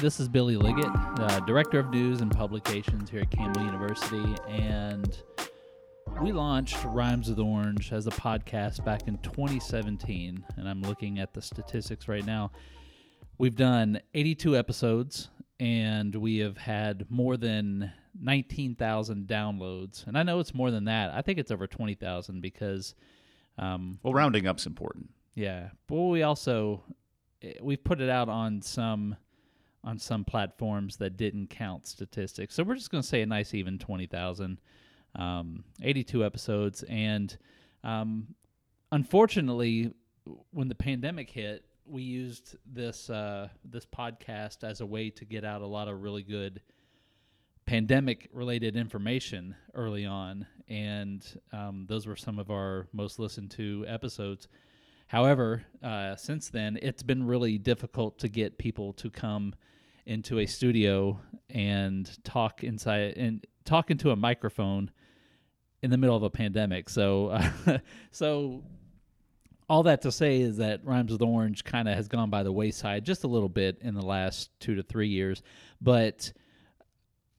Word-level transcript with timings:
Hi, 0.00 0.04
this 0.04 0.18
is 0.18 0.30
Billy 0.30 0.56
Liggett, 0.56 0.86
uh, 0.86 1.40
Director 1.40 1.78
of 1.78 1.90
News 1.90 2.22
and 2.22 2.30
Publications 2.34 3.10
here 3.10 3.20
at 3.20 3.30
Campbell 3.30 3.62
University, 3.66 4.34
and 4.48 5.22
we 6.22 6.32
launched 6.32 6.82
Rhymes 6.86 7.28
with 7.28 7.38
Orange 7.38 7.92
as 7.92 8.06
a 8.06 8.10
podcast 8.10 8.82
back 8.82 9.08
in 9.08 9.18
2017, 9.18 10.42
and 10.56 10.66
I'm 10.66 10.80
looking 10.80 11.18
at 11.18 11.34
the 11.34 11.42
statistics 11.42 12.08
right 12.08 12.24
now. 12.24 12.50
We've 13.36 13.54
done 13.54 14.00
82 14.14 14.56
episodes, 14.56 15.28
and 15.58 16.14
we 16.14 16.38
have 16.38 16.56
had 16.56 17.10
more 17.10 17.36
than 17.36 17.92
19,000 18.18 19.26
downloads, 19.28 20.06
and 20.06 20.16
I 20.16 20.22
know 20.22 20.40
it's 20.40 20.54
more 20.54 20.70
than 20.70 20.84
that. 20.84 21.10
I 21.10 21.20
think 21.20 21.38
it's 21.38 21.50
over 21.50 21.66
20,000 21.66 22.40
because, 22.40 22.94
um, 23.58 23.98
Well, 24.02 24.14
rounding 24.14 24.46
up's 24.46 24.64
important. 24.64 25.10
yeah, 25.34 25.72
but 25.88 25.96
we 25.96 26.22
also 26.22 26.84
eh, 27.42 27.52
we've 27.60 27.84
put 27.84 28.00
it 28.00 28.08
out 28.08 28.30
on 28.30 28.62
some 28.62 29.16
on 29.82 29.98
some 29.98 30.24
platforms 30.24 30.96
that 30.98 31.16
didn't 31.16 31.48
count 31.48 31.86
statistics. 31.86 32.54
So 32.54 32.62
we're 32.62 32.74
just 32.74 32.90
going 32.90 33.02
to 33.02 33.08
say 33.08 33.22
a 33.22 33.26
nice 33.26 33.54
even 33.54 33.78
20,000 33.78 34.60
um 35.16 35.64
82 35.82 36.24
episodes. 36.24 36.84
And 36.84 37.36
um 37.82 38.28
unfortunately 38.92 39.92
when 40.52 40.68
the 40.68 40.74
pandemic 40.76 41.30
hit, 41.30 41.64
we 41.84 42.02
used 42.02 42.56
this 42.64 43.10
uh 43.10 43.48
this 43.64 43.86
podcast 43.86 44.62
as 44.62 44.80
a 44.80 44.86
way 44.86 45.10
to 45.10 45.24
get 45.24 45.44
out 45.44 45.62
a 45.62 45.66
lot 45.66 45.88
of 45.88 46.02
really 46.02 46.22
good 46.22 46.60
pandemic 47.66 48.28
related 48.32 48.76
information 48.76 49.54
early 49.74 50.04
on. 50.04 50.46
And 50.68 51.24
um, 51.52 51.86
those 51.88 52.06
were 52.06 52.16
some 52.16 52.38
of 52.38 52.50
our 52.50 52.88
most 52.92 53.18
listened 53.18 53.52
to 53.52 53.84
episodes 53.86 54.48
However, 55.10 55.64
uh, 55.82 56.14
since 56.14 56.50
then, 56.50 56.78
it's 56.80 57.02
been 57.02 57.26
really 57.26 57.58
difficult 57.58 58.20
to 58.20 58.28
get 58.28 58.58
people 58.58 58.92
to 58.92 59.10
come 59.10 59.56
into 60.06 60.38
a 60.38 60.46
studio 60.46 61.18
and 61.48 62.08
talk 62.22 62.62
inside 62.62 63.14
and 63.16 63.44
talk 63.64 63.90
into 63.90 64.12
a 64.12 64.16
microphone 64.16 64.88
in 65.82 65.90
the 65.90 65.96
middle 65.96 66.14
of 66.14 66.22
a 66.22 66.30
pandemic. 66.30 66.88
So, 66.88 67.26
uh, 67.26 67.78
so 68.12 68.62
all 69.68 69.82
that 69.82 70.02
to 70.02 70.12
say 70.12 70.42
is 70.42 70.58
that 70.58 70.84
Rhymes 70.84 71.10
with 71.10 71.22
Orange 71.22 71.64
kind 71.64 71.88
of 71.88 71.96
has 71.96 72.06
gone 72.06 72.30
by 72.30 72.44
the 72.44 72.52
wayside 72.52 73.04
just 73.04 73.24
a 73.24 73.28
little 73.28 73.48
bit 73.48 73.78
in 73.80 73.94
the 73.94 74.06
last 74.06 74.50
two 74.60 74.76
to 74.76 74.82
three 74.84 75.08
years, 75.08 75.42
but. 75.80 76.32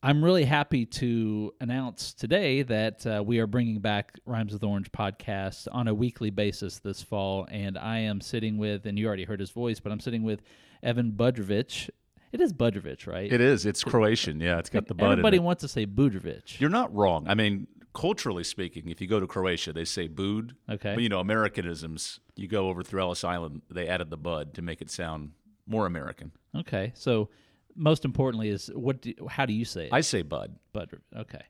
I'm 0.04 0.26
really 0.26 0.46
happy 0.46 0.88
to 0.88 1.54
announce 1.62 2.14
today 2.14 2.64
that 2.64 3.06
uh, 3.06 3.24
we 3.24 3.38
are 3.38 3.46
bringing 3.46 3.80
back 3.80 4.18
Rhymes 4.26 4.52
with 4.52 4.64
Orange 4.64 4.92
podcast 4.92 5.68
on 5.72 5.88
a 5.88 5.94
weekly 5.94 6.32
basis 6.32 6.80
this 6.80 7.04
fall. 7.04 7.48
And 7.52 7.78
I 7.78 8.00
am 8.00 8.20
sitting 8.20 8.58
with, 8.58 8.88
and 8.88 8.98
you 8.98 9.06
already 9.06 9.26
heard 9.26 9.40
his 9.40 9.52
voice, 9.52 9.80
but 9.80 9.92
I'm 9.92 10.00
sitting 10.00 10.24
with 10.24 10.42
Evan 10.82 11.12
Budrovich. 11.12 11.92
It 12.32 12.42
is 12.42 12.52
Budrovich, 12.52 13.06
right? 13.06 13.32
It 13.32 13.42
is. 13.42 13.68
It's 13.68 13.84
Croatian. 13.84 14.40
Yeah, 14.40 14.58
it's 14.58 14.72
got 14.72 14.88
the 14.88 14.96
bud. 14.96 15.12
Everybody 15.12 15.38
in 15.38 15.44
it. 15.44 15.46
wants 15.46 15.62
to 15.62 15.68
say 15.68 15.86
Budrovich. 15.86 16.60
You're 16.60 16.72
not 16.72 16.92
wrong. 16.96 17.28
I 17.28 17.36
mean, 17.36 17.68
culturally 17.94 18.44
speaking, 18.44 18.90
if 18.90 19.02
you 19.02 19.08
go 19.08 19.20
to 19.20 19.28
Croatia, 19.28 19.72
they 19.72 19.86
say 19.86 20.08
bud. 20.08 20.56
Okay. 20.68 20.96
But 20.96 21.04
you 21.04 21.10
know, 21.10 21.20
Americanisms. 21.20 22.22
You 22.36 22.48
go 22.48 22.70
over 22.70 22.82
through 22.82 23.02
Ellis 23.02 23.24
Island, 23.24 23.62
they 23.70 23.88
added 23.88 24.10
the 24.10 24.18
bud 24.18 24.56
to 24.56 24.64
make 24.64 24.82
it 24.82 24.90
sound 24.90 25.34
more 25.68 25.86
American. 25.86 26.32
Okay. 26.58 26.92
So, 26.96 27.30
most 27.75 28.05
importantly, 28.05 28.50
is 28.50 28.69
what? 28.73 29.02
Do, 29.02 29.14
how 29.30 29.45
do 29.45 29.53
you 29.53 29.66
say 29.66 29.86
it? 29.86 29.94
I 29.94 30.02
say 30.02 30.22
bud. 30.22 30.55
Budr. 30.75 31.00
Okay. 31.16 31.41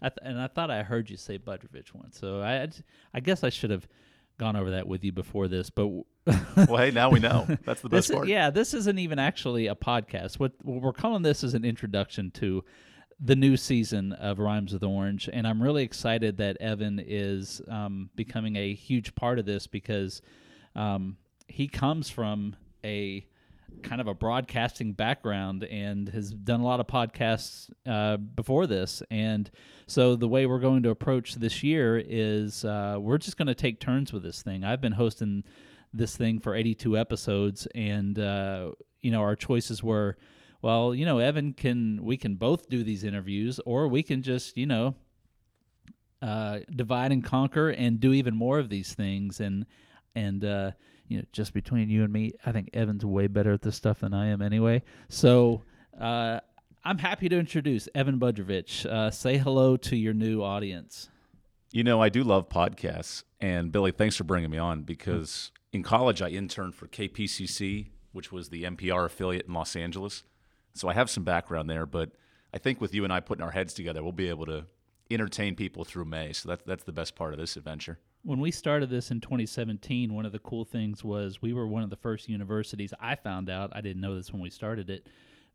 I 0.00 0.08
th- 0.10 0.18
and 0.22 0.40
I 0.40 0.46
thought 0.46 0.70
I 0.70 0.82
heard 0.84 1.10
you 1.10 1.16
say 1.16 1.38
Budrovich 1.38 1.92
once, 1.92 2.18
so 2.20 2.40
I, 2.40 2.68
I 3.12 3.18
guess 3.20 3.42
I 3.42 3.48
should 3.48 3.70
have 3.70 3.88
gone 4.38 4.54
over 4.54 4.70
that 4.70 4.86
with 4.86 5.02
you 5.02 5.10
before 5.10 5.48
this. 5.48 5.70
But 5.70 5.88
Well, 6.68 6.76
hey, 6.76 6.92
now 6.92 7.10
we 7.10 7.18
know. 7.18 7.48
That's 7.64 7.80
the 7.80 7.88
best 7.88 8.08
is- 8.10 8.14
part. 8.14 8.28
yeah, 8.28 8.50
this 8.50 8.74
isn't 8.74 8.98
even 8.98 9.18
actually 9.18 9.66
a 9.66 9.74
podcast. 9.74 10.38
What, 10.38 10.52
what 10.62 10.82
we're 10.82 10.92
calling 10.92 11.22
this 11.22 11.42
is 11.42 11.54
an 11.54 11.64
introduction 11.64 12.30
to 12.32 12.64
the 13.20 13.34
new 13.34 13.56
season 13.56 14.12
of 14.12 14.38
Rhymes 14.38 14.72
with 14.72 14.84
Orange, 14.84 15.28
and 15.32 15.48
I'm 15.48 15.60
really 15.60 15.82
excited 15.82 16.36
that 16.36 16.56
Evan 16.60 17.02
is 17.04 17.60
um, 17.66 18.10
becoming 18.14 18.54
a 18.54 18.74
huge 18.74 19.16
part 19.16 19.40
of 19.40 19.46
this 19.46 19.66
because 19.66 20.22
um, 20.76 21.16
he 21.48 21.66
comes 21.66 22.08
from 22.08 22.54
a 22.84 23.26
kind 23.82 24.00
of 24.00 24.06
a 24.06 24.14
broadcasting 24.14 24.92
background 24.92 25.64
and 25.64 26.08
has 26.08 26.30
done 26.30 26.60
a 26.60 26.64
lot 26.64 26.80
of 26.80 26.86
podcasts 26.86 27.70
uh, 27.86 28.16
before 28.16 28.66
this. 28.66 29.02
And 29.10 29.50
so 29.86 30.16
the 30.16 30.28
way 30.28 30.46
we're 30.46 30.58
going 30.58 30.82
to 30.84 30.90
approach 30.90 31.34
this 31.34 31.62
year 31.62 31.98
is 31.98 32.64
uh, 32.64 32.96
we're 33.00 33.18
just 33.18 33.36
going 33.36 33.48
to 33.48 33.54
take 33.54 33.80
turns 33.80 34.12
with 34.12 34.22
this 34.22 34.42
thing. 34.42 34.64
I've 34.64 34.80
been 34.80 34.92
hosting 34.92 35.44
this 35.92 36.16
thing 36.16 36.38
for 36.38 36.54
82 36.54 36.98
episodes, 36.98 37.66
and 37.74 38.18
uh, 38.18 38.72
you 39.00 39.10
know 39.10 39.20
our 39.20 39.36
choices 39.36 39.82
were, 39.82 40.16
well, 40.60 40.94
you 40.94 41.06
know, 41.06 41.18
Evan 41.18 41.52
can 41.52 42.04
we 42.04 42.16
can 42.16 42.36
both 42.36 42.68
do 42.68 42.82
these 42.84 43.04
interviews, 43.04 43.60
or 43.64 43.88
we 43.88 44.02
can 44.02 44.22
just 44.22 44.56
you 44.56 44.66
know 44.66 44.94
uh, 46.20 46.60
divide 46.74 47.12
and 47.12 47.24
conquer 47.24 47.70
and 47.70 48.00
do 48.00 48.12
even 48.12 48.34
more 48.34 48.58
of 48.58 48.68
these 48.68 48.94
things 48.94 49.40
and 49.40 49.66
and 50.14 50.44
uh, 50.44 50.72
you 51.08 51.18
know 51.18 51.24
just 51.32 51.52
between 51.52 51.88
you 51.88 52.04
and 52.04 52.12
me 52.12 52.32
i 52.46 52.52
think 52.52 52.68
evan's 52.72 53.04
way 53.04 53.26
better 53.26 53.52
at 53.52 53.62
this 53.62 53.76
stuff 53.76 54.00
than 54.00 54.14
i 54.14 54.26
am 54.28 54.40
anyway 54.42 54.82
so 55.08 55.62
uh, 56.00 56.38
i'm 56.84 56.98
happy 56.98 57.28
to 57.28 57.38
introduce 57.38 57.88
evan 57.94 58.18
budrovich 58.18 58.86
uh, 58.86 59.10
say 59.10 59.36
hello 59.38 59.76
to 59.76 59.96
your 59.96 60.14
new 60.14 60.42
audience 60.42 61.08
You 61.72 61.84
know, 61.84 62.00
I 62.00 62.08
do 62.08 62.24
love 62.24 62.48
podcasts. 62.48 63.24
And 63.40 63.70
Billy, 63.70 63.92
thanks 63.92 64.16
for 64.16 64.24
bringing 64.24 64.48
me 64.50 64.56
on 64.56 64.84
because 64.84 65.52
in 65.70 65.82
college 65.82 66.22
I 66.22 66.28
interned 66.30 66.74
for 66.74 66.86
KPCC, 66.88 67.88
which 68.12 68.32
was 68.32 68.48
the 68.48 68.62
NPR 68.64 69.04
affiliate 69.04 69.46
in 69.46 69.52
Los 69.52 69.76
Angeles. 69.76 70.24
So 70.72 70.88
I 70.88 70.94
have 70.94 71.10
some 71.10 71.24
background 71.24 71.68
there, 71.68 71.84
but 71.84 72.12
I 72.54 72.58
think 72.58 72.80
with 72.80 72.94
you 72.94 73.04
and 73.04 73.12
I 73.12 73.20
putting 73.20 73.44
our 73.44 73.50
heads 73.50 73.74
together, 73.74 74.02
we'll 74.02 74.12
be 74.12 74.30
able 74.30 74.46
to 74.46 74.64
entertain 75.10 75.56
people 75.56 75.84
through 75.84 76.06
May. 76.06 76.32
So 76.32 76.48
that's 76.48 76.64
that's 76.64 76.84
the 76.84 76.92
best 76.92 77.14
part 77.14 77.34
of 77.34 77.38
this 77.38 77.56
adventure. 77.56 77.98
When 78.22 78.40
we 78.40 78.50
started 78.50 78.90
this 78.90 79.10
in 79.10 79.20
2017 79.20 80.12
one 80.12 80.26
of 80.26 80.32
the 80.32 80.38
cool 80.40 80.64
things 80.64 81.04
was 81.04 81.40
we 81.40 81.52
were 81.52 81.66
one 81.66 81.82
of 81.82 81.90
the 81.90 81.96
first 81.96 82.28
universities 82.28 82.92
i 83.00 83.14
found 83.14 83.48
out 83.48 83.70
i 83.74 83.80
didn't 83.80 84.00
know 84.00 84.14
this 84.14 84.32
when 84.32 84.42
we 84.42 84.50
started 84.50 84.90
it 84.90 85.06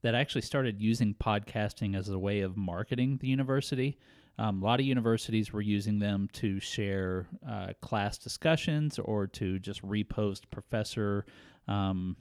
that 0.04 0.14
actually 0.14 0.42
started 0.42 0.80
using 0.80 1.16
podcasting 1.16 1.96
as 1.98 2.10
a 2.10 2.20
way 2.20 2.42
of 2.42 2.56
marketing 2.56 3.18
the 3.22 3.28
university. 3.28 3.98
Um, 4.38 4.62
a 4.62 4.66
lot 4.66 4.80
of 4.80 4.86
universities 4.86 5.54
were 5.54 5.62
using 5.62 5.98
them 5.98 6.30
to 6.34 6.60
share 6.60 7.28
uh, 7.50 7.70
class 7.82 8.18
discussions 8.18 9.00
or 9.00 9.28
to 9.28 9.60
just 9.60 9.82
repost 9.82 10.42
professor 10.52 11.26
um, 11.68 12.18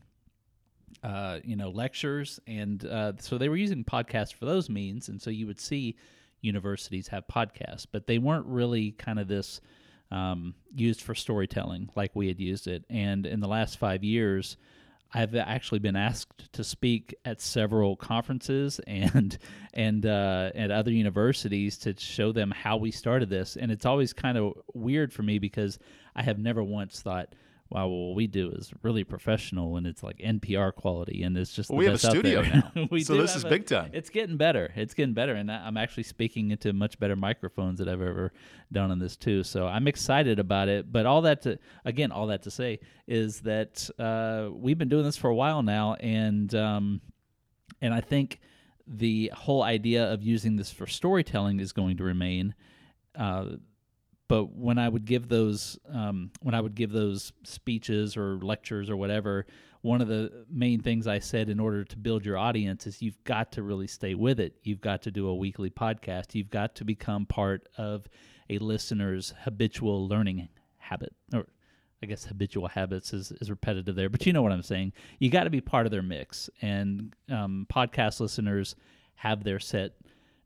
uh, 1.02 1.40
you 1.42 1.56
know 1.56 1.70
lectures. 1.70 2.38
And 2.46 2.84
uh, 2.86 3.14
so 3.18 3.36
they 3.36 3.48
were 3.48 3.56
using 3.56 3.84
podcasts 3.84 4.32
for 4.32 4.44
those 4.44 4.70
means. 4.70 5.08
And 5.08 5.20
so 5.20 5.30
you 5.30 5.46
would 5.46 5.60
see 5.60 5.96
universities 6.40 7.06
have 7.06 7.24
podcasts 7.28 7.86
but 7.90 8.08
they 8.08 8.18
weren't 8.18 8.46
really 8.46 8.90
kind 8.92 9.20
of 9.20 9.28
this 9.28 9.60
um, 10.12 10.54
used 10.74 11.00
for 11.00 11.14
storytelling 11.14 11.88
like 11.96 12.12
we 12.14 12.28
had 12.28 12.38
used 12.38 12.66
it. 12.68 12.84
And 12.90 13.26
in 13.26 13.40
the 13.40 13.48
last 13.48 13.78
five 13.78 14.04
years 14.04 14.56
I've 15.14 15.34
actually 15.34 15.78
been 15.80 15.96
asked 15.96 16.52
to 16.54 16.64
speak 16.64 17.14
at 17.24 17.40
several 17.40 17.96
conferences 17.96 18.80
and 18.86 19.36
and 19.74 20.06
uh, 20.06 20.50
at 20.54 20.70
other 20.70 20.90
universities 20.90 21.78
to 21.78 21.98
show 21.98 22.32
them 22.32 22.50
how 22.50 22.76
we 22.76 22.90
started 22.90 23.30
this, 23.30 23.56
and 23.56 23.70
it's 23.70 23.86
always 23.86 24.12
kind 24.12 24.38
of 24.38 24.54
weird 24.74 25.12
for 25.12 25.22
me 25.22 25.38
because 25.38 25.78
I 26.14 26.22
have 26.22 26.38
never 26.38 26.62
once 26.62 27.00
thought, 27.00 27.34
"Wow, 27.72 27.88
well, 27.88 28.08
what 28.08 28.16
we 28.16 28.26
do 28.26 28.50
is 28.50 28.70
really 28.82 29.02
professional 29.02 29.76
and 29.76 29.86
it's 29.86 30.02
like 30.02 30.18
NPR 30.18 30.74
quality, 30.74 31.22
and 31.22 31.36
it's 31.38 31.52
just 31.52 31.70
Well, 31.70 31.78
we 31.78 31.86
have 31.86 31.94
a 31.94 31.98
studio 31.98 32.42
now, 32.42 32.70
we 32.90 33.02
so 33.02 33.16
this 33.16 33.34
is 33.34 33.44
a- 33.44 33.48
big 33.48 33.66
time. 33.66 33.90
It's 33.94 34.10
getting 34.10 34.36
better. 34.36 34.72
It's 34.76 34.94
getting 34.94 35.14
better, 35.14 35.32
and 35.34 35.50
I- 35.50 35.66
I'm 35.66 35.76
actually 35.76 36.02
speaking 36.02 36.50
into 36.50 36.72
much 36.72 36.98
better 36.98 37.16
microphones 37.16 37.78
that 37.78 37.88
I've 37.88 38.02
ever 38.02 38.32
done 38.70 38.90
on 38.90 38.98
this 38.98 39.16
too. 39.16 39.42
So 39.42 39.66
I'm 39.66 39.88
excited 39.88 40.38
about 40.38 40.68
it. 40.68 40.92
But 40.92 41.06
all 41.06 41.22
that 41.22 41.42
to 41.42 41.58
again, 41.84 42.12
all 42.12 42.26
that 42.28 42.42
to 42.42 42.50
say 42.50 42.78
is 43.06 43.40
that 43.40 43.88
uh, 43.98 44.50
we've 44.52 44.78
been 44.78 44.88
doing 44.90 45.04
this 45.04 45.16
for 45.16 45.28
a 45.30 45.34
while 45.34 45.62
now, 45.62 45.94
and 45.94 46.54
um, 46.54 47.00
and 47.80 47.94
I 47.94 48.00
think 48.00 48.40
the 48.86 49.30
whole 49.34 49.62
idea 49.62 50.12
of 50.12 50.22
using 50.22 50.56
this 50.56 50.70
for 50.70 50.86
storytelling 50.86 51.60
is 51.60 51.72
going 51.72 51.96
to 51.96 52.04
remain. 52.04 52.54
Uh, 53.16 53.56
but 54.32 54.56
when 54.56 54.78
I 54.78 54.88
would 54.88 55.04
give 55.04 55.28
those 55.28 55.78
um, 55.92 56.30
when 56.40 56.54
I 56.54 56.60
would 56.62 56.74
give 56.74 56.90
those 56.90 57.34
speeches 57.44 58.16
or 58.16 58.38
lectures 58.38 58.88
or 58.88 58.96
whatever, 58.96 59.44
one 59.82 60.00
of 60.00 60.08
the 60.08 60.46
main 60.50 60.80
things 60.80 61.06
I 61.06 61.18
said 61.18 61.50
in 61.50 61.60
order 61.60 61.84
to 61.84 61.98
build 61.98 62.24
your 62.24 62.38
audience 62.38 62.86
is 62.86 63.02
you've 63.02 63.22
got 63.24 63.52
to 63.52 63.62
really 63.62 63.86
stay 63.86 64.14
with 64.14 64.40
it. 64.40 64.54
You've 64.62 64.80
got 64.80 65.02
to 65.02 65.10
do 65.10 65.28
a 65.28 65.34
weekly 65.34 65.68
podcast. 65.68 66.34
You've 66.34 66.48
got 66.48 66.74
to 66.76 66.84
become 66.86 67.26
part 67.26 67.68
of 67.76 68.08
a 68.48 68.56
listener's 68.56 69.34
habitual 69.42 70.08
learning 70.08 70.48
habit 70.78 71.14
or 71.34 71.44
I 72.02 72.06
guess 72.06 72.24
habitual 72.24 72.68
habits 72.68 73.12
is, 73.12 73.32
is 73.32 73.50
repetitive 73.50 73.96
there, 73.96 74.08
but 74.08 74.24
you 74.24 74.32
know 74.32 74.40
what 74.40 74.52
I'm 74.52 74.62
saying. 74.62 74.94
You 75.18 75.28
got 75.28 75.44
to 75.44 75.50
be 75.50 75.60
part 75.60 75.84
of 75.84 75.92
their 75.92 76.02
mix, 76.02 76.48
and 76.62 77.14
um, 77.30 77.66
podcast 77.70 78.18
listeners 78.18 78.76
have 79.14 79.44
their 79.44 79.60
set 79.60 79.92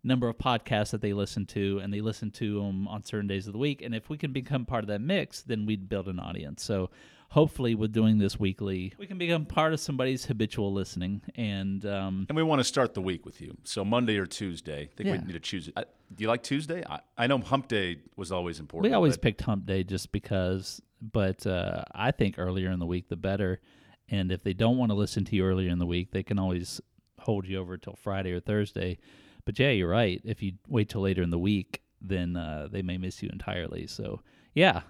number 0.07 0.29
of 0.29 0.39
podcasts 0.39 0.91
that 0.91 1.01
they 1.01 1.13
listen 1.13 1.45
to, 1.47 1.81
and 1.83 1.93
they 1.93 2.01
listen 2.01 2.31
to 2.33 2.61
them 2.63 2.87
on 2.89 3.03
certain 3.05 3.27
days 3.27 3.47
of 3.47 3.53
the 3.53 3.59
week. 3.59 3.83
And 3.83 3.95
if 3.95 4.09
we 4.09 4.17
can 4.17 4.33
become 4.33 4.65
part 4.65 4.85
of 4.85 4.89
that 4.89 5.01
mix, 5.01 5.43
then 5.43 5.67
we'd 5.67 5.89
build 5.89 6.09
an 6.09 6.19
audience. 6.21 6.63
So 6.63 6.91
hopefully 7.31 7.75
with 7.75 7.93
doing 7.93 8.19
this 8.19 8.39
weekly, 8.39 8.95
we 8.99 9.07
can 9.07 9.19
become 9.19 9.45
part 9.45 9.73
of 9.73 9.81
somebody's 9.81 10.25
habitual 10.25 10.73
listening. 10.73 11.23
And 11.35 11.85
um, 11.85 12.27
And 12.29 12.37
we 12.37 12.43
want 12.45 12.61
to 12.61 12.65
start 12.65 12.95
the 12.95 13.01
week 13.03 13.27
with 13.27 13.41
you. 13.41 13.57
So 13.65 13.85
Monday 13.85 14.17
or 14.17 14.27
Tuesday. 14.27 14.83
I 14.83 14.97
think 14.97 15.07
Yeah. 15.09 15.13
we 15.13 15.19
need 15.27 15.33
to 15.33 15.41
choose 15.41 15.67
it. 15.69 15.75
I, 15.77 15.85
do 16.15 16.23
you 16.23 16.29
like 16.29 16.45
Tuesday? 16.45 16.85
I, 16.89 17.01
I 17.19 17.27
know 17.27 17.39
Hump 17.39 17.67
Day 17.69 17.99
was 18.17 18.31
always 18.31 18.61
important. 18.61 18.89
we 18.91 18.95
always 18.95 19.17
picked 19.17 19.43
Hump 19.43 19.67
Day 19.67 19.83
just 19.83 20.13
because, 20.13 20.81
but 21.03 21.45
uh, 21.47 21.83
I 21.93 22.13
think 22.13 22.37
earlier 22.39 22.71
in 22.71 22.79
the 22.79 22.87
week 22.87 23.09
the 23.09 23.17
better. 23.17 23.61
And 24.09 24.31
if 24.31 24.45
they 24.45 24.53
don't 24.53 24.77
want 24.79 24.91
to 24.91 24.95
listen 24.95 25.25
to 25.25 25.35
you 25.35 25.45
earlier 25.45 25.69
in 25.71 25.81
the 25.81 25.87
week, 25.87 26.13
they 26.13 26.23
can 26.23 26.39
always 26.39 26.81
hold 27.19 27.45
you 27.49 27.59
over 27.59 27.77
till 27.77 27.97
Friday 27.97 28.31
or 28.31 28.39
Thursday. 28.39 28.99
But 29.47 29.59
yeah, 29.59 29.71
you're 29.71 29.89
right. 29.89 30.21
If 30.25 30.43
you 30.43 30.53
wait 30.69 30.91
till 30.91 31.01
later 31.01 31.23
in 31.23 31.31
the 31.31 31.39
week, 31.39 31.81
then 32.03 32.37
uh, 32.37 32.69
they 32.71 32.83
may 32.83 32.99
miss 32.99 33.23
you 33.23 33.31
entirely. 33.33 33.87
So 33.87 34.21
yeah, 34.55 34.83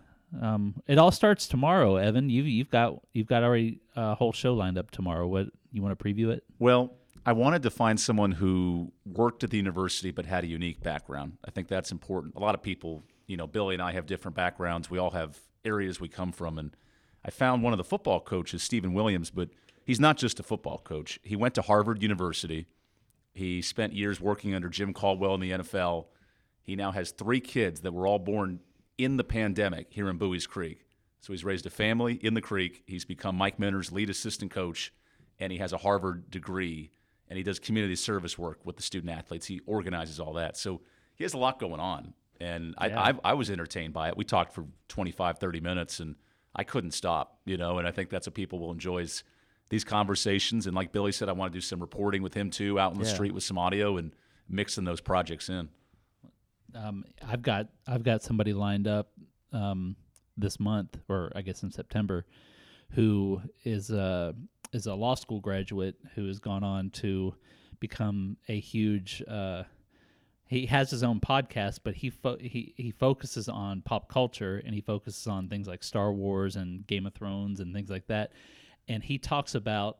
um, 0.43 0.83
it 0.89 0.99
all 0.99 1.13
starts 1.13 1.47
tomorrow. 1.47 1.97
Evan, 1.97 2.29
you 2.29 2.43
you've 2.43 2.71
got 2.71 3.01
you've 3.13 3.29
got 3.29 3.45
already 3.45 3.81
a 3.95 4.17
whole 4.17 4.33
show 4.33 4.55
lined 4.55 4.79
up 4.79 4.91
tomorrow. 4.91 5.29
What 5.29 5.47
you 5.73 5.83
want 5.83 5.97
to 5.97 6.05
preview 6.05 6.33
it? 6.33 6.43
Well, 6.59 6.95
I 7.25 7.33
wanted 7.33 7.63
to 7.65 7.71
find 7.71 7.99
someone 8.01 8.33
who 8.33 8.93
worked 9.05 9.45
at 9.45 9.51
the 9.51 9.57
university 9.57 10.11
but 10.11 10.27
had 10.27 10.45
a 10.45 10.47
unique 10.47 10.83
background. 10.83 11.39
I 11.45 11.51
think 11.51 11.69
that's 11.69 11.93
important. 11.93 12.35
A 12.37 12.41
lot 12.41 12.55
of 12.55 12.63
people, 12.63 13.03
you 13.27 13.37
know, 13.37 13.47
Billy 13.47 13.75
and 13.75 13.83
I 13.83 13.93
have 13.93 14.07
different 14.07 14.37
backgrounds. 14.37 14.89
We 14.89 14.99
all 14.99 15.11
have 15.11 15.39
areas 15.65 16.01
we 16.01 16.09
come 16.09 16.33
from. 16.33 16.57
And 16.57 16.77
I 17.25 17.31
found 17.31 17.63
one 17.63 17.73
of 17.73 17.79
the 17.79 17.85
football 17.85 18.21
coaches, 18.21 18.63
Stephen 18.63 18.95
Williams, 18.95 19.31
but 19.31 19.51
he's 19.85 19.99
not 19.99 20.17
just 20.17 20.39
a 20.39 20.45
football 20.45 20.79
coach. 20.79 21.19
He 21.25 21.35
went 21.35 21.55
to 21.57 21.63
Harvard 21.63 22.01
University. 22.01 22.69
He 23.37 23.61
spent 23.61 23.93
years 23.93 24.19
working 24.19 24.55
under 24.55 24.71
Jim 24.71 24.95
Caldwell 24.95 25.35
in 25.35 25.41
the 25.41 25.51
NFL. 25.51 26.07
He 26.63 26.75
now 26.75 26.91
has 26.93 27.11
three 27.11 27.41
kids 27.41 27.83
that 27.83 27.93
were 27.93 28.07
all 28.07 28.19
born 28.19 28.61
in 28.97 29.19
the 29.19 29.25
pandemic 29.25 29.89
here 29.91 30.09
in 30.09 30.17
Buies 30.17 30.49
Creek. 30.49 30.87
So 31.21 31.35
he's 31.35 31.45
raised 31.45 31.67
a 31.67 31.71
family 31.71 32.15
in 32.15 32.33
the 32.33 32.41
creek. 32.41 32.83
He's 32.87 33.05
become 33.05 33.37
Mike 33.37 33.59
Minter's 33.59 33.93
lead 33.93 34.09
assistant 34.09 34.51
coach, 34.51 34.91
and 35.39 35.53
he 35.53 35.59
has 35.59 35.75
a 35.75 35.77
Harvard 35.77 36.31
degree, 36.31 36.91
and 37.29 37.37
he 37.37 37.43
does 37.43 37.59
community 37.59 37.95
service 37.97 38.39
work 38.39 38.61
with 38.65 38.77
the 38.77 38.83
student 38.83 39.13
athletes. 39.13 39.45
He 39.45 39.61
organizes 39.67 40.19
all 40.19 40.33
that. 40.35 40.57
So 40.57 40.81
he 41.15 41.25
has 41.25 41.35
a 41.35 41.39
lot 41.39 41.59
going 41.59 41.81
on. 41.81 42.15
And 42.41 42.75
Yeah. 42.81 42.99
I, 43.01 43.11
I, 43.11 43.15
I 43.25 43.35
was 43.35 43.51
entertained 43.51 43.93
by 43.93 44.09
it. 44.09 44.17
We 44.17 44.25
talked 44.25 44.55
for 44.55 44.65
25, 44.89 45.39
30 45.39 45.61
minutes, 45.61 46.01
and 46.01 46.17
I 46.55 46.65
couldn't 46.65 46.93
stop, 46.93 47.39
you 47.45 47.59
know, 47.59 47.79
and 47.79 47.87
I 47.87 47.91
think 47.91 48.09
that's 48.09 48.27
what 48.27 48.35
people 48.35 48.61
will 48.61 48.73
enjoy 48.73 48.99
is 48.99 49.25
these 49.69 49.85
conversations. 49.85 50.67
And 50.67 50.75
like 50.77 50.93
Billy 50.93 51.13
said, 51.13 51.29
I 51.29 51.33
want 51.33 51.53
to 51.53 51.57
do 51.57 51.61
some 51.61 51.81
reporting 51.81 52.23
with 52.23 52.35
him 52.35 52.51
too, 52.51 52.79
out 52.79 52.93
in 52.93 52.99
the 52.99 53.07
Yeah. 53.07 53.13
street 53.15 53.33
with 53.33 53.43
some 53.45 53.59
audio 53.59 53.97
and 53.97 54.13
mixing 54.49 54.85
those 54.85 55.01
projects 55.01 55.49
in. 55.49 55.69
um, 56.75 57.05
I've 57.27 57.43
got 57.43 57.69
I've 57.87 58.03
got 58.03 58.23
somebody 58.23 58.53
lined 58.53 58.87
up 58.87 59.11
um, 59.53 59.97
this 60.37 60.61
month, 60.61 60.99
or 61.09 61.33
I 61.35 61.43
guess 61.43 61.63
in 61.63 61.71
September, 61.71 62.27
who 62.91 63.41
is 63.65 63.91
a 63.91 64.35
is 64.73 64.87
a 64.87 64.95
law 64.95 65.15
school 65.15 65.41
graduate 65.41 65.97
who 66.15 66.27
has 66.27 66.39
gone 66.39 66.63
on 66.63 66.91
to 66.91 67.35
become 67.81 68.37
a 68.49 68.59
huge. 68.61 69.23
Uh, 69.27 69.63
he 70.49 70.67
has 70.67 70.91
his 70.91 71.03
own 71.03 71.19
podcast, 71.21 71.81
but 71.83 71.95
he 71.95 72.11
fo- 72.11 72.39
he 72.39 72.75
he 72.77 72.91
focuses 72.91 73.49
on 73.49 73.81
pop 73.83 74.09
culture 74.09 74.63
and 74.65 74.75
he 74.75 74.81
focuses 74.81 75.27
on 75.27 75.49
things 75.49 75.67
like 75.67 75.83
Star 75.83 76.13
Wars 76.13 76.57
and 76.57 76.87
Game 76.87 77.07
of 77.07 77.15
Thrones 77.15 77.59
and 77.61 77.73
things 77.75 77.89
like 77.91 78.07
that, 78.09 78.33
and 78.89 79.03
he 79.05 79.19
talks 79.19 79.55
about 79.55 79.99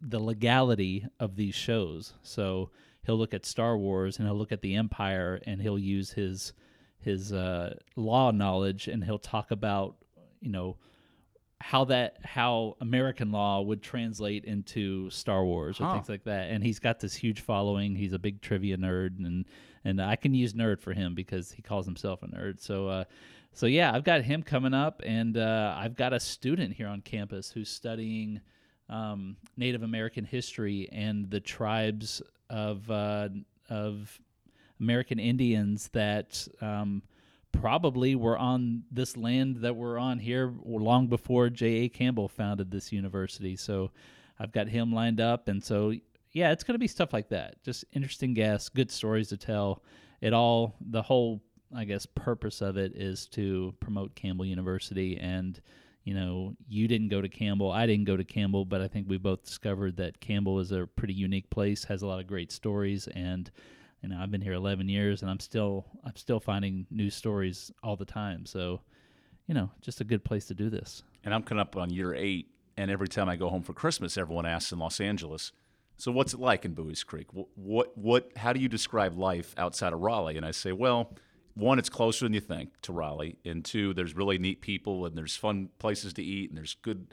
the 0.00 0.18
legality 0.18 1.06
of 1.18 1.36
these 1.36 1.54
shows. 1.54 2.14
So 2.22 2.70
he'll 3.04 3.18
look 3.18 3.34
at 3.34 3.44
Star 3.44 3.76
Wars 3.76 4.18
and 4.18 4.26
he'll 4.26 4.36
look 4.38 4.52
at 4.52 4.62
the 4.62 4.74
Empire 4.76 5.40
and 5.46 5.60
he'll 5.60 5.78
use 5.78 6.10
his 6.12 6.52
his 6.98 7.32
uh, 7.32 7.74
law 7.96 8.30
knowledge 8.30 8.86
and 8.88 9.02
he'll 9.04 9.18
talk 9.18 9.50
about 9.50 9.96
you 10.40 10.50
know 10.50 10.76
how 11.62 11.84
that 11.84 12.16
how 12.24 12.76
American 12.80 13.30
law 13.32 13.60
would 13.60 13.82
translate 13.82 14.44
into 14.46 15.10
Star 15.10 15.44
Wars 15.44 15.78
or 15.80 15.84
Huh. 15.84 15.92
things 15.94 16.08
like 16.08 16.24
that. 16.24 16.50
And 16.50 16.64
he's 16.64 16.78
got 16.78 17.00
this 17.00 17.14
huge 17.14 17.40
following. 17.42 17.94
He's 17.94 18.14
a 18.14 18.18
big 18.18 18.40
trivia 18.40 18.78
nerd 18.78 19.18
and 19.18 19.44
and 19.84 20.00
I 20.00 20.16
can 20.16 20.32
use 20.34 20.54
nerd 20.54 20.80
for 20.80 20.92
him 20.94 21.14
because 21.14 21.52
he 21.52 21.60
calls 21.62 21.84
himself 21.86 22.22
a 22.22 22.28
nerd. 22.28 22.60
So 22.60 22.88
uh 22.88 23.04
so 23.52 23.66
yeah, 23.66 23.92
I've 23.92 24.04
got 24.04 24.22
him 24.22 24.42
coming 24.42 24.74
up 24.74 25.02
and 25.04 25.36
uh, 25.36 25.74
I've 25.76 25.96
got 25.96 26.12
a 26.12 26.20
student 26.20 26.74
here 26.74 26.88
on 26.88 27.00
campus 27.00 27.50
who's 27.50 27.68
studying 27.68 28.40
um, 28.88 29.36
Native 29.56 29.82
American 29.82 30.24
history 30.24 30.88
and 30.92 31.30
the 31.30 31.40
tribes 31.40 32.22
of 32.48 32.90
uh, 32.90 33.28
of 33.68 34.20
American 34.80 35.18
Indians 35.18 35.88
that 35.92 36.46
um, 36.60 37.02
probably 37.52 38.14
were 38.14 38.38
on 38.38 38.82
this 38.90 39.16
land 39.16 39.56
that 39.56 39.76
we're 39.76 39.98
on 39.98 40.18
here 40.18 40.52
long 40.64 41.06
before 41.06 41.50
J.A. 41.50 41.88
Campbell 41.88 42.28
founded 42.28 42.70
this 42.70 42.92
university. 42.92 43.56
So 43.56 43.90
I've 44.38 44.52
got 44.52 44.68
him 44.68 44.92
lined 44.92 45.20
up, 45.20 45.48
and 45.48 45.62
so 45.62 45.92
yeah, 46.32 46.52
it's 46.52 46.64
going 46.64 46.74
to 46.74 46.78
be 46.78 46.88
stuff 46.88 47.12
like 47.12 47.28
that. 47.28 47.62
Just 47.62 47.84
interesting 47.92 48.34
guests, 48.34 48.68
good 48.68 48.90
stories 48.90 49.28
to 49.28 49.36
tell. 49.36 49.82
It 50.20 50.32
all 50.32 50.74
the 50.80 51.02
whole 51.02 51.42
I 51.74 51.84
guess 51.84 52.06
purpose 52.06 52.60
of 52.60 52.76
it 52.76 52.96
is 52.96 53.26
to 53.28 53.74
promote 53.80 54.14
Campbell 54.14 54.44
University 54.44 55.18
and 55.18 55.60
you 56.04 56.14
know, 56.14 56.56
you 56.66 56.88
didn't 56.88 57.08
go 57.08 57.20
to 57.20 57.28
Campbell, 57.28 57.70
I 57.70 57.86
didn't 57.86 58.06
go 58.06 58.16
to 58.16 58.24
Campbell, 58.24 58.64
but 58.64 58.80
I 58.80 58.88
think 58.88 59.06
we 59.08 59.18
both 59.18 59.44
discovered 59.44 59.96
that 59.98 60.18
Campbell 60.20 60.58
is 60.58 60.72
a 60.72 60.86
pretty 60.86 61.12
unique 61.12 61.50
place, 61.50 61.84
has 61.84 62.02
a 62.02 62.06
lot 62.06 62.20
of 62.20 62.26
great 62.26 62.50
stories, 62.50 63.06
and 63.08 63.50
you 64.02 64.08
know, 64.08 64.18
I've 64.18 64.30
been 64.30 64.40
here 64.40 64.54
11 64.54 64.88
years, 64.88 65.20
and 65.22 65.30
I'm 65.30 65.40
still 65.40 65.84
I'm 66.04 66.16
still 66.16 66.40
finding 66.40 66.86
new 66.90 67.10
stories 67.10 67.70
all 67.82 67.96
the 67.96 68.06
time. 68.06 68.46
So, 68.46 68.80
you 69.46 69.54
know, 69.54 69.70
just 69.82 70.00
a 70.00 70.04
good 70.04 70.24
place 70.24 70.46
to 70.46 70.54
do 70.54 70.70
this. 70.70 71.02
And 71.22 71.34
I'm 71.34 71.42
coming 71.42 71.60
up 71.60 71.76
on 71.76 71.90
year 71.90 72.14
eight, 72.14 72.48
and 72.78 72.90
every 72.90 73.08
time 73.08 73.28
I 73.28 73.36
go 73.36 73.50
home 73.50 73.62
for 73.62 73.74
Christmas, 73.74 74.16
everyone 74.16 74.46
asks 74.46 74.72
in 74.72 74.78
Los 74.78 75.00
Angeles, 75.00 75.52
"So 75.98 76.10
what's 76.10 76.32
it 76.32 76.40
like 76.40 76.64
in 76.64 76.74
Buies 76.74 77.04
Creek? 77.04 77.34
What, 77.34 77.48
what, 77.56 77.98
what? 77.98 78.30
How 78.36 78.54
do 78.54 78.60
you 78.60 78.68
describe 78.68 79.18
life 79.18 79.54
outside 79.58 79.92
of 79.92 80.00
Raleigh?" 80.00 80.38
And 80.38 80.46
I 80.46 80.52
say, 80.52 80.72
"Well, 80.72 81.12
one, 81.54 81.78
it's 81.78 81.88
closer 81.88 82.24
than 82.24 82.32
you 82.32 82.40
think 82.40 82.70
to 82.82 82.92
Raleigh, 82.92 83.36
and 83.44 83.64
two, 83.64 83.92
there's 83.94 84.14
really 84.14 84.38
neat 84.38 84.60
people, 84.60 85.06
and 85.06 85.16
there's 85.16 85.36
fun 85.36 85.68
places 85.78 86.12
to 86.14 86.22
eat, 86.22 86.50
and 86.50 86.56
there's 86.58 86.74
good, 86.82 87.08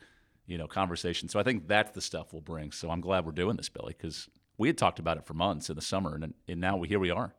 you 0.46 0.58
know, 0.58 0.68
conversation. 0.68 1.28
So 1.30 1.40
I 1.40 1.44
think 1.44 1.68
that's 1.68 1.92
the 1.92 2.02
stuff 2.02 2.34
we'll 2.34 2.42
bring. 2.42 2.72
So 2.72 2.90
I'm 2.90 3.02
glad 3.02 3.26
we're 3.26 3.32
doing 3.32 3.58
this, 3.58 3.70
Billy, 3.70 3.96
because 3.98 4.30
we 4.58 4.68
had 4.68 4.78
talked 4.78 5.00
about 5.00 5.18
it 5.18 5.26
for 5.26 5.34
months 5.34 5.70
in 5.70 5.76
the 5.76 5.82
summer, 5.82 6.16
and 6.16 6.34
and 6.48 6.60
now 6.62 6.78
we, 6.78 6.88
here 6.88 7.00
we 7.00 7.10
are. 7.12 7.34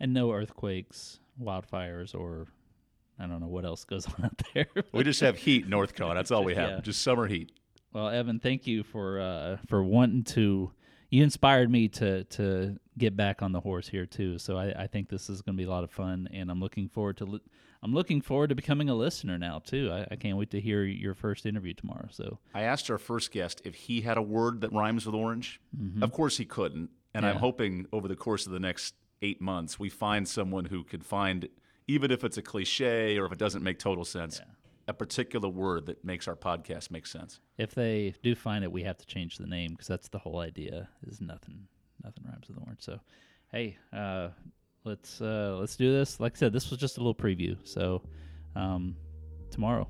And 0.00 0.12
no 0.12 0.32
earthquakes, 0.32 1.20
wildfires, 1.40 2.14
or 2.14 2.46
I 3.18 3.26
don't 3.26 3.40
know 3.40 3.46
what 3.48 3.64
else 3.64 3.84
goes 3.84 4.06
on 4.18 4.24
out 4.24 4.42
there. 4.54 4.66
We 4.92 5.04
just 5.04 5.20
have 5.20 5.36
heat 5.38 5.64
in 5.64 5.70
North 5.70 5.94
Carolina. 5.94 6.18
That's 6.18 6.30
all 6.30 6.44
we 6.44 6.54
have, 6.54 6.70
Yeah. 6.76 6.80
just 6.80 7.02
summer 7.02 7.26
heat. 7.26 7.52
Well, 7.92 8.08
Evan, 8.08 8.40
thank 8.40 8.66
you 8.66 8.82
for 8.84 9.20
uh, 9.20 9.56
for 9.68 9.82
wanting 9.82 10.24
to. 10.34 10.72
You 11.10 11.22
inspired 11.22 11.70
me 11.70 11.88
to 11.88 12.24
to 12.24 12.78
get 12.98 13.16
back 13.16 13.42
on 13.42 13.52
the 13.52 13.60
horse 13.60 13.88
here 13.88 14.06
too. 14.06 14.38
So 14.38 14.56
I, 14.56 14.82
I 14.82 14.86
think 14.86 15.08
this 15.08 15.30
is 15.30 15.42
going 15.42 15.56
to 15.56 15.60
be 15.60 15.66
a 15.66 15.70
lot 15.70 15.84
of 15.84 15.90
fun, 15.90 16.28
and 16.32 16.50
I'm 16.50 16.60
looking 16.60 16.88
forward 16.88 17.16
to. 17.18 17.24
Li- 17.24 17.40
I'm 17.82 17.92
looking 17.92 18.20
forward 18.20 18.50
to 18.50 18.54
becoming 18.54 18.88
a 18.88 18.94
listener 18.94 19.38
now 19.38 19.58
too. 19.58 19.90
I, 19.92 20.06
I 20.12 20.16
can't 20.16 20.36
wait 20.36 20.50
to 20.50 20.60
hear 20.60 20.84
your 20.84 21.14
first 21.14 21.46
interview 21.46 21.74
tomorrow. 21.74 22.08
So 22.10 22.38
I 22.54 22.62
asked 22.62 22.90
our 22.90 22.98
first 22.98 23.32
guest 23.32 23.60
if 23.64 23.74
he 23.74 24.02
had 24.02 24.16
a 24.16 24.22
word 24.22 24.60
that 24.60 24.72
rhymes 24.72 25.04
with 25.06 25.14
orange. 25.14 25.60
Mm-hmm. 25.76 26.02
Of 26.02 26.12
course, 26.12 26.36
he 26.36 26.44
couldn't. 26.44 26.90
And 27.14 27.26
I'm 27.26 27.36
hoping 27.36 27.86
over 27.92 28.08
the 28.08 28.16
course 28.16 28.46
of 28.46 28.52
the 28.52 28.60
next 28.60 28.94
eight 29.20 29.40
months, 29.40 29.78
we 29.78 29.90
find 29.90 30.26
someone 30.26 30.64
who 30.66 30.82
can 30.82 31.00
find, 31.00 31.48
even 31.86 32.10
if 32.10 32.24
it's 32.24 32.38
a 32.38 32.42
cliche 32.42 33.18
or 33.18 33.26
if 33.26 33.32
it 33.32 33.38
doesn't 33.38 33.62
make 33.62 33.78
total 33.78 34.04
sense, 34.04 34.40
a 34.88 34.94
particular 34.94 35.48
word 35.48 35.86
that 35.86 36.04
makes 36.04 36.26
our 36.26 36.36
podcast 36.36 36.90
make 36.90 37.06
sense. 37.06 37.40
if 37.58 37.74
they 37.74 38.14
do 38.22 38.34
find 38.34 38.64
it, 38.64 38.72
we 38.72 38.82
have 38.84 38.96
to 38.98 39.06
change 39.06 39.36
the 39.38 39.46
name 39.46 39.72
because 39.72 39.88
that's 39.88 40.08
the 40.08 40.18
whole 40.20 40.38
idea. 40.38 40.88
Is 41.06 41.20
nothing 41.20 41.68
nothing 42.04 42.24
rhymes 42.26 42.48
with 42.48 42.58
orange. 42.58 42.80
So, 42.80 43.00
hey, 43.50 43.76
uh, 43.92 44.28
let's 44.84 45.20
uh, 45.20 45.56
let's 45.58 45.76
do 45.76 45.92
this. 45.92 46.20
Like 46.20 46.34
I 46.36 46.38
said, 46.38 46.52
this 46.52 46.70
was 46.70 46.78
just 46.78 46.96
a 46.98 47.00
little 47.00 47.14
preview. 47.14 47.56
So 47.64 48.02
um, 48.56 48.96
tomorrow, 49.50 49.88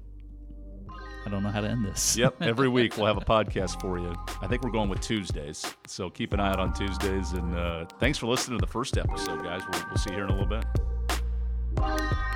I 1.24 1.30
don't 1.30 1.42
know 1.42 1.50
how 1.50 1.60
to 1.60 1.68
end 1.68 1.84
this. 1.84 2.16
Yep. 2.16 2.42
Every 2.42 2.68
week 2.78 2.96
we'll 2.96 3.06
have 3.06 3.16
a 3.16 3.20
podcast 3.20 3.80
for 3.80 3.98
you. 3.98 4.14
I 4.40 4.46
think 4.46 4.62
we're 4.62 4.70
going 4.70 4.88
with 4.88 5.00
Tuesdays. 5.00 5.64
So 5.86 6.10
keep 6.10 6.32
an 6.32 6.40
eye 6.40 6.50
out 6.50 6.60
on 6.60 6.72
Tuesdays. 6.72 7.32
And 7.32 7.54
uh, 7.54 7.86
thanks 8.00 8.18
for 8.18 8.26
listening 8.26 8.58
to 8.58 8.66
the 8.66 8.70
first 8.70 8.98
episode, 8.98 9.42
guys. 9.42 9.62
We'll, 9.72 9.82
we'll 9.88 9.98
see 9.98 10.10
you 10.10 10.16
here 10.16 10.24
in 10.24 10.30
a 10.30 10.38
little 10.38 10.62
bit. 11.78 12.28